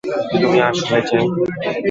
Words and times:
তুমি 0.33 0.59
আসলে 0.69 0.99
যে? 1.01 1.17